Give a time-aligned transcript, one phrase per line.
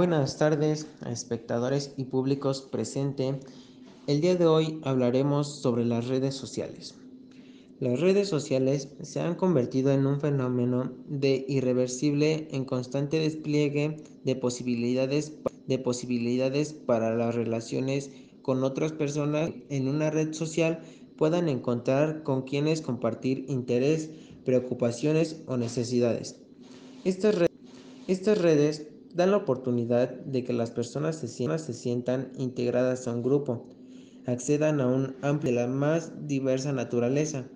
[0.00, 3.34] Buenas tardes espectadores y públicos presentes.
[4.06, 6.94] El día de hoy hablaremos sobre las redes sociales.
[7.80, 14.36] Las redes sociales se han convertido en un fenómeno de irreversible en constante despliegue de
[14.36, 15.34] posibilidades,
[15.66, 18.10] de posibilidades para las relaciones
[18.40, 20.80] con otras personas en una red social
[21.18, 24.08] puedan encontrar con quienes compartir interés,
[24.46, 26.36] preocupaciones o necesidades.
[27.04, 27.36] Estas,
[28.08, 33.66] estas redes dan la oportunidad de que las personas se, sientan integradas a un grupo,
[34.26, 37.46] accedan a un amplio de la más diversa naturaleza,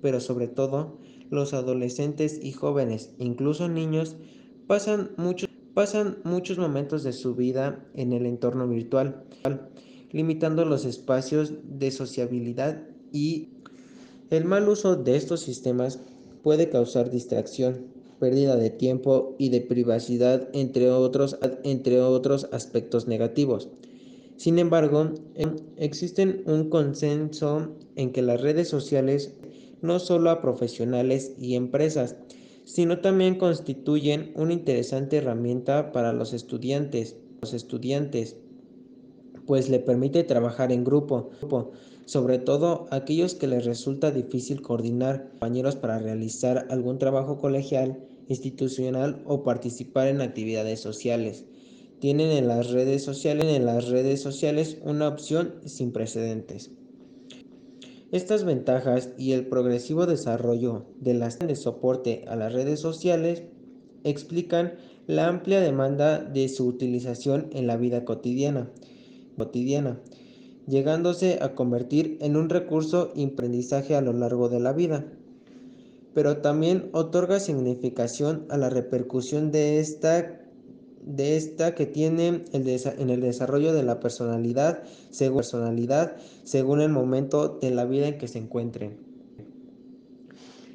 [0.00, 0.98] pero sobre todo
[1.30, 4.16] los adolescentes y jóvenes, incluso niños,
[4.66, 5.10] pasan
[5.74, 9.24] pasan muchos momentos de su vida en el entorno virtual,
[10.10, 12.82] limitando los espacios de sociabilidad
[13.12, 13.48] y
[14.30, 16.00] el mal uso de estos sistemas
[16.42, 17.86] puede causar distracción,
[18.20, 23.70] pérdida de tiempo y de privacidad, entre otros, entre otros aspectos negativos.
[24.36, 25.10] Sin embargo,
[25.76, 29.34] existe un consenso en que las redes sociales
[29.82, 32.16] no solo a profesionales y empresas,
[32.64, 38.36] sino también constituyen una interesante herramienta para los estudiantes, los estudiantes,
[39.46, 41.30] pues le permite trabajar en grupo,
[42.04, 47.98] sobre todo aquellos que les resulta difícil coordinar compañeros para realizar algún trabajo colegial,
[48.30, 51.44] institucional o participar en actividades sociales.
[51.98, 56.70] Tienen en las redes sociales, en las redes sociales una opción sin precedentes.
[58.12, 63.42] Estas ventajas y el progresivo desarrollo de las de soporte a las redes sociales
[64.04, 68.70] explican la amplia demanda de su utilización en la vida cotidiana,
[69.36, 70.00] cotidiana
[70.70, 75.04] llegándose a convertir en un recurso de aprendizaje a lo largo de la vida.
[76.14, 80.40] Pero también otorga significación a la repercusión de esta,
[81.02, 86.90] de esta que tiene el en el desarrollo de la personalidad según, personalidad según el
[86.90, 88.98] momento de la vida en que se encuentren.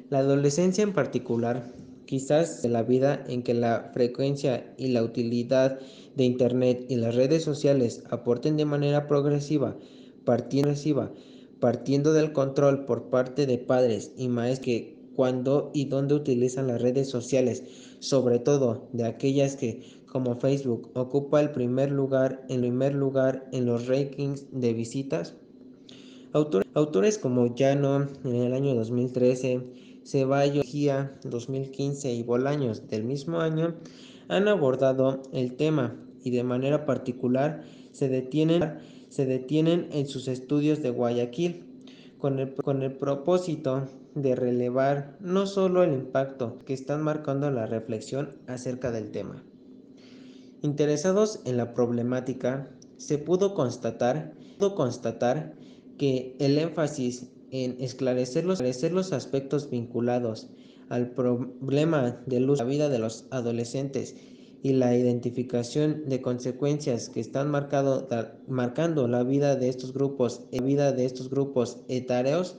[0.08, 1.64] La adolescencia en particular
[2.06, 5.78] quizás de la vida en que la frecuencia y la utilidad
[6.14, 9.76] de Internet y las redes sociales aporten de manera progresiva,
[10.24, 10.72] partiendo,
[11.60, 16.80] partiendo del control por parte de padres y maestros que cuando y dónde utilizan las
[16.80, 17.64] redes sociales,
[17.98, 23.66] sobre todo de aquellas que, como Facebook, ocupa el primer lugar, en primer lugar en
[23.66, 25.34] los rankings de visitas.
[26.32, 29.62] Autores, autores como Llano en el año 2013,
[30.04, 33.74] Ceballos, Gia 2015 y Bolaños del mismo año
[34.28, 38.78] han abordado el tema y de manera particular se detienen,
[39.08, 41.64] se detienen en sus estudios de Guayaquil
[42.18, 47.66] con el, con el propósito de relevar no solo el impacto que están marcando la
[47.66, 49.44] reflexión acerca del tema.
[50.62, 55.54] Interesados en la problemática, se pudo constatar, pudo constatar
[55.98, 60.48] que el énfasis en esclarecer los, esclarecer los aspectos vinculados
[60.88, 64.16] al problema del uso de la vida de los adolescentes
[64.62, 68.08] y la identificación de consecuencias que están marcado,
[68.48, 72.56] marcando la vida de estos grupos, la vida de estos grupos etarios.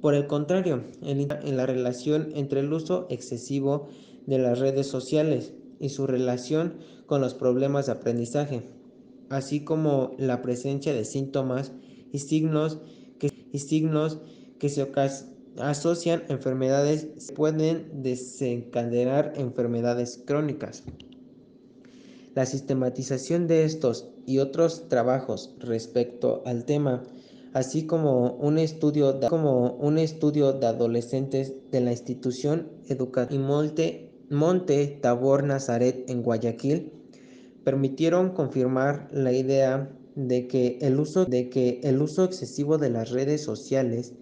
[0.00, 3.88] Por el contrario, en, la relación entre el uso excesivo
[4.26, 6.74] de las redes sociales y su relación
[7.06, 8.62] con los problemas de aprendizaje,
[9.28, 11.72] así como la presencia de síntomas
[12.12, 12.78] y signos
[13.50, 14.18] y signos
[14.58, 14.86] que se
[15.58, 20.84] asocian enfermedades pueden desencadenar enfermedades crónicas.
[22.34, 27.02] La sistematización de estos y otros trabajos respecto al tema,
[27.58, 34.12] así como un estudio de, como un estudio de adolescentes de la institución educativa Monte,
[34.30, 36.92] Monte Tabor Nazaret en Guayaquil,
[37.64, 43.10] permitieron confirmar la idea de que el uso, de que el uso excesivo de las
[43.10, 44.12] redes sociales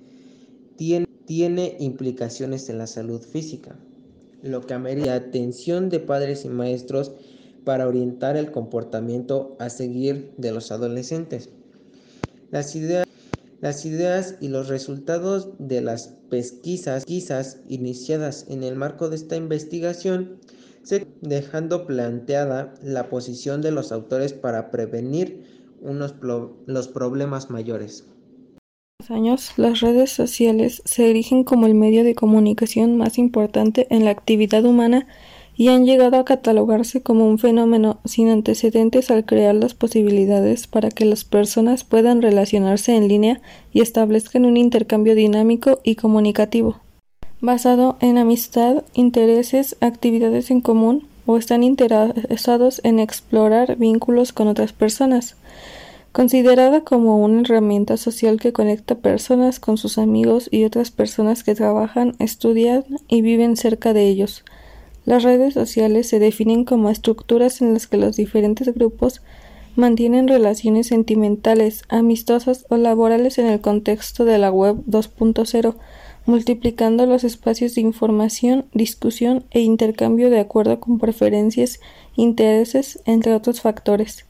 [0.76, 3.78] tiene, tiene implicaciones en la salud física,
[4.42, 7.12] lo que amerita atención de padres y maestros
[7.64, 11.50] para orientar el comportamiento a seguir de los adolescentes.
[12.50, 13.05] Las ideas,
[13.66, 19.34] las ideas y los resultados de las pesquisas, pesquisas iniciadas en el marco de esta
[19.34, 20.38] investigación
[20.84, 25.42] se dejando planteada la posición de los autores para prevenir
[25.80, 26.14] unos
[26.66, 28.06] los problemas mayores.
[29.08, 34.12] años, las redes sociales se erigen como el medio de comunicación más importante en la
[34.12, 35.08] actividad humana
[35.56, 40.90] y han llegado a catalogarse como un fenómeno sin antecedentes al crear las posibilidades para
[40.90, 43.40] que las personas puedan relacionarse en línea
[43.72, 46.80] y establezcan un intercambio dinámico y comunicativo,
[47.40, 54.72] basado en amistad, intereses, actividades en común, o están interesados en explorar vínculos con otras
[54.72, 55.36] personas.
[56.12, 61.54] Considerada como una herramienta social que conecta personas con sus amigos y otras personas que
[61.54, 64.44] trabajan, estudian y viven cerca de ellos.
[65.06, 69.22] Las redes sociales se definen como estructuras en las que los diferentes grupos
[69.76, 75.76] mantienen relaciones sentimentales, amistosas o laborales en el contexto de la web 2.0,
[76.24, 81.78] multiplicando los espacios de información, discusión e intercambio de acuerdo con preferencias,
[82.16, 84.26] intereses, entre otros factores.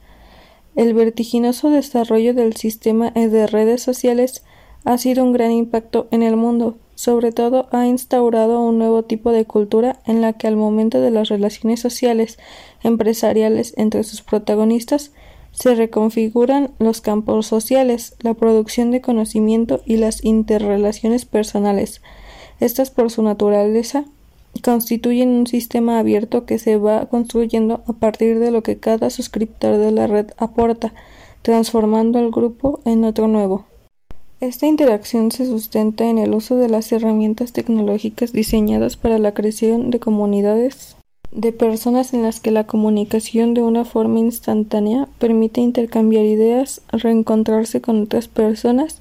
[0.74, 4.44] El vertiginoso desarrollo del sistema de redes sociales
[4.84, 9.30] ha sido un gran impacto en el mundo, sobre todo ha instaurado un nuevo tipo
[9.30, 12.38] de cultura en la que al momento de las relaciones sociales
[12.82, 15.12] empresariales entre sus protagonistas
[15.52, 22.00] se reconfiguran los campos sociales, la producción de conocimiento y las interrelaciones personales.
[22.60, 24.04] Estas por su naturaleza
[24.62, 29.76] constituyen un sistema abierto que se va construyendo a partir de lo que cada suscriptor
[29.76, 30.94] de la red aporta,
[31.42, 33.66] transformando al grupo en otro nuevo.
[34.40, 39.90] Esta interacción se sustenta en el uso de las herramientas tecnológicas diseñadas para la creación
[39.90, 40.96] de comunidades
[41.32, 47.80] de personas en las que la comunicación de una forma instantánea permite intercambiar ideas, reencontrarse
[47.80, 49.00] con otras personas,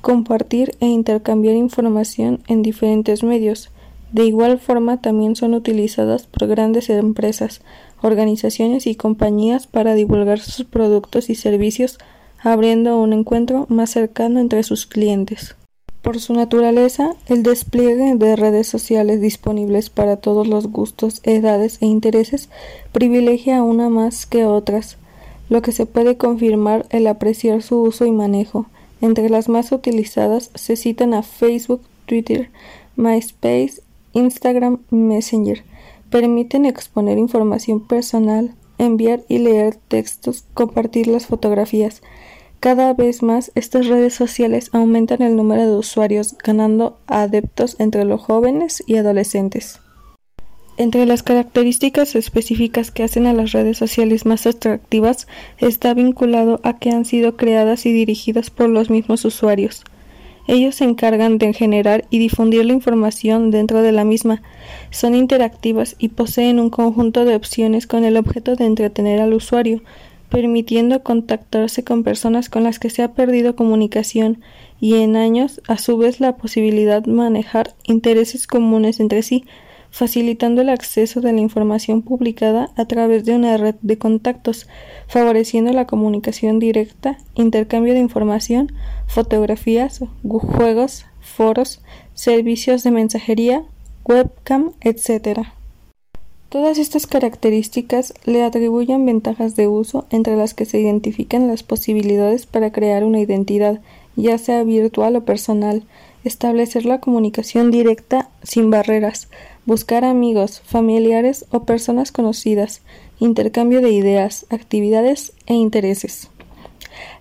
[0.00, 3.70] compartir e intercambiar información en diferentes medios.
[4.12, 7.60] De igual forma también son utilizadas por grandes empresas,
[8.02, 11.98] organizaciones y compañías para divulgar sus productos y servicios,
[12.52, 15.56] abriendo un encuentro más cercano entre sus clientes.
[16.00, 21.86] Por su naturaleza, el despliegue de redes sociales disponibles para todos los gustos, edades e
[21.86, 22.48] intereses
[22.92, 24.96] privilegia a una más que otras,
[25.48, 28.66] lo que se puede confirmar el apreciar su uso y manejo.
[29.00, 32.50] Entre las más utilizadas se citan a Facebook, Twitter,
[32.94, 33.82] MySpace,
[34.12, 35.64] Instagram, Messenger.
[36.10, 42.02] Permiten exponer información personal, enviar y leer textos, compartir las fotografías,
[42.60, 48.20] cada vez más estas redes sociales aumentan el número de usuarios, ganando adeptos entre los
[48.20, 49.80] jóvenes y adolescentes.
[50.78, 55.26] Entre las características específicas que hacen a las redes sociales más atractivas
[55.58, 59.84] está vinculado a que han sido creadas y dirigidas por los mismos usuarios.
[60.48, 64.42] Ellos se encargan de generar y difundir la información dentro de la misma,
[64.90, 69.82] son interactivas y poseen un conjunto de opciones con el objeto de entretener al usuario,
[70.36, 74.42] permitiendo contactarse con personas con las que se ha perdido comunicación
[74.78, 79.46] y en años a su vez la posibilidad de manejar intereses comunes entre sí,
[79.90, 84.68] facilitando el acceso de la información publicada a través de una red de contactos,
[85.06, 88.72] favoreciendo la comunicación directa, intercambio de información,
[89.06, 91.80] fotografías, juegos, foros,
[92.12, 93.64] servicios de mensajería,
[94.04, 95.48] webcam, etc.
[96.56, 102.46] Todas estas características le atribuyen ventajas de uso entre las que se identifican las posibilidades
[102.46, 103.82] para crear una identidad,
[104.16, 105.84] ya sea virtual o personal,
[106.24, 109.28] establecer la comunicación directa sin barreras,
[109.66, 112.80] buscar amigos, familiares o personas conocidas,
[113.20, 116.30] intercambio de ideas, actividades e intereses.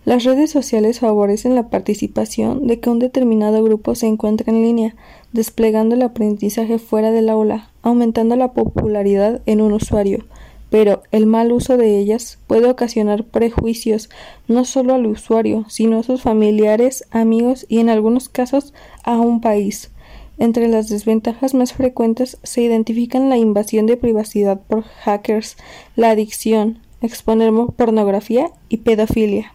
[0.06, 4.96] Las redes sociales favorecen la participación de que un determinado grupo se encuentre en línea,
[5.34, 10.26] desplegando el aprendizaje fuera del aula, aumentando la popularidad en un usuario,
[10.70, 14.10] pero el mal uso de ellas puede ocasionar prejuicios
[14.48, 18.74] no solo al usuario, sino a sus familiares, amigos y en algunos casos
[19.04, 19.92] a un país.
[20.38, 25.56] Entre las desventajas más frecuentes se identifican la invasión de privacidad por hackers,
[25.96, 29.54] la adicción, exponer pornografía y pedofilia.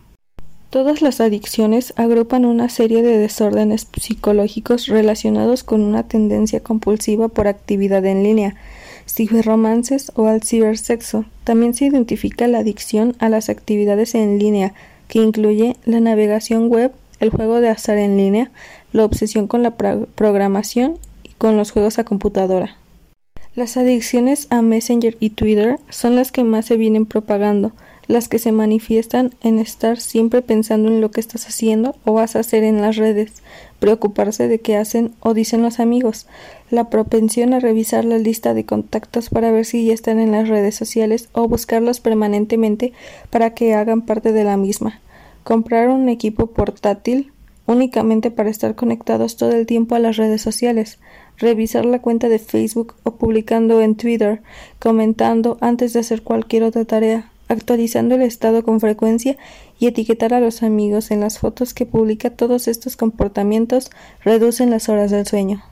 [0.71, 7.49] Todas las adicciones agrupan una serie de desórdenes psicológicos relacionados con una tendencia compulsiva por
[7.49, 8.55] actividad en línea,
[9.05, 11.25] ciberromances o al cibersexo.
[11.43, 14.73] También se identifica la adicción a las actividades en línea,
[15.09, 18.53] que incluye la navegación web, el juego de azar en línea,
[18.93, 22.77] la obsesión con la programación y con los juegos a computadora.
[23.57, 27.73] Las adicciones a Messenger y Twitter son las que más se vienen propagando,
[28.11, 32.35] las que se manifiestan en estar siempre pensando en lo que estás haciendo o vas
[32.35, 33.35] a hacer en las redes,
[33.79, 36.26] preocuparse de qué hacen o dicen los amigos,
[36.71, 40.49] la propensión a revisar la lista de contactos para ver si ya están en las
[40.49, 42.93] redes sociales o buscarlos permanentemente
[43.31, 45.00] para que hagan parte de la misma,
[45.45, 47.31] comprar un equipo portátil
[47.67, 50.99] únicamente para estar conectados todo el tiempo a las redes sociales,
[51.38, 54.43] revisar la cuenta de Facebook o publicando en Twitter,
[54.81, 59.37] comentando antes de hacer cualquier otra tarea, actualizando el estado con frecuencia
[59.78, 63.90] y etiquetar a los amigos en las fotos que publica todos estos comportamientos
[64.25, 65.62] reducen las horas del sueño.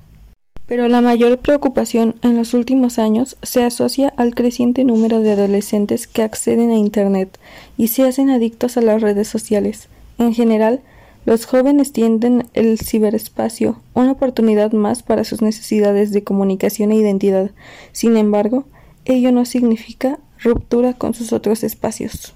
[0.66, 6.06] Pero la mayor preocupación en los últimos años se asocia al creciente número de adolescentes
[6.06, 7.38] que acceden a Internet
[7.78, 9.88] y se hacen adictos a las redes sociales.
[10.18, 10.80] En general,
[11.24, 17.50] los jóvenes tienden el ciberespacio, una oportunidad más para sus necesidades de comunicación e identidad.
[17.92, 18.64] Sin embargo,
[19.04, 22.34] ello no significa ruptura con sus otros espacios.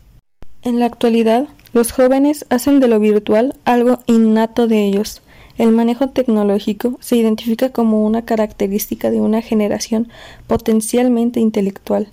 [0.62, 5.22] En la actualidad, los jóvenes hacen de lo virtual algo innato de ellos.
[5.58, 10.08] El manejo tecnológico se identifica como una característica de una generación
[10.46, 12.08] potencialmente intelectual.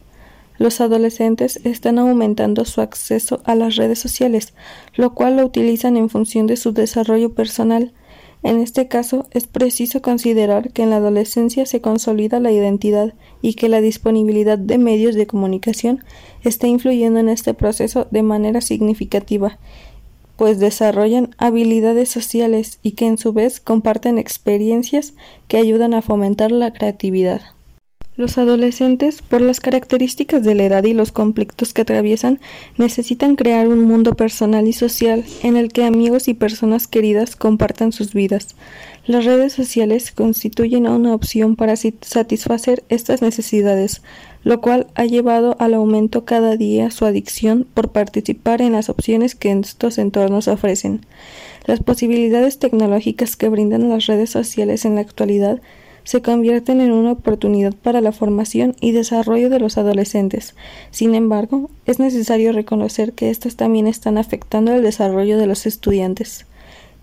[0.58, 4.54] Los adolescentes están aumentando su acceso a las redes sociales,
[4.96, 7.94] lo cual lo utilizan en función de su desarrollo personal.
[8.42, 13.56] En este caso, es preciso considerar que en la adolescencia se consolida la identidad y
[13.56, 16.04] que la disponibilidad de medios de comunicación
[16.44, 19.60] está influyendo en este proceso de manera significativa,
[20.38, 25.14] pues desarrollan habilidades sociales y que en su vez comparten experiencias
[25.50, 27.42] que ayudan a fomentar la creatividad.
[28.20, 32.42] Los adolescentes, por las características de la edad y los conflictos que atraviesan,
[32.78, 37.94] necesitan crear un mundo personal y social en el que amigos y personas queridas compartan
[37.94, 38.58] sus vidas.
[39.06, 44.02] Las redes sociales constituyen una opción para satisfacer estas necesidades,
[44.44, 49.34] lo cual ha llevado al aumento cada día su adicción por participar en las opciones
[49.34, 51.06] que estos entornos ofrecen.
[51.66, 55.62] Las posibilidades tecnológicas que brindan las redes sociales en la actualidad
[56.10, 60.56] se convierten en una oportunidad para la formación y desarrollo de los adolescentes.
[60.90, 66.48] Sin embargo, es necesario reconocer que éstas también están afectando el desarrollo de los estudiantes.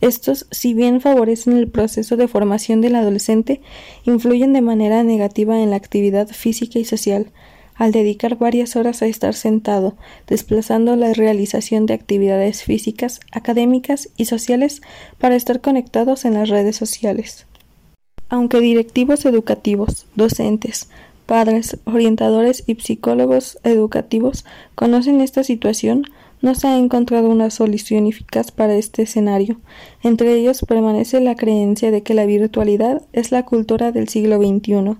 [0.01, 3.61] Estos, si bien favorecen el proceso de formación del adolescente,
[4.07, 7.31] influyen de manera negativa en la actividad física y social,
[7.77, 9.95] al dedicar varias horas a estar sentado,
[10.27, 14.83] desplazando la realización de actividades físicas, académicas y sociales
[15.19, 17.47] para estar conectados en las redes sociales.
[18.29, 20.89] Aunque directivos educativos, docentes,
[21.27, 26.05] padres, orientadores y psicólogos educativos conocen esta situación,
[26.43, 29.59] no se ha encontrado una solución eficaz para este escenario.
[30.03, 34.97] Entre ellos permanece la creencia de que la virtualidad es la cultura del siglo XXI.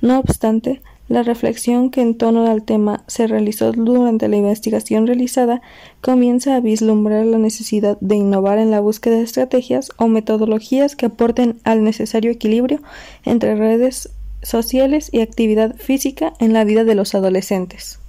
[0.00, 5.62] No obstante, la reflexión que en torno al tema se realizó durante la investigación realizada
[6.00, 11.06] comienza a vislumbrar la necesidad de innovar en la búsqueda de estrategias o metodologías que
[11.06, 12.80] aporten al necesario equilibrio
[13.24, 14.10] entre redes
[14.42, 18.00] sociales y actividad física en la vida de los adolescentes.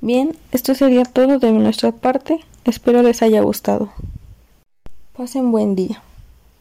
[0.00, 2.40] Bien, esto sería todo de nuestra parte.
[2.64, 3.90] Espero les haya gustado.
[5.16, 6.02] Pasen buen día.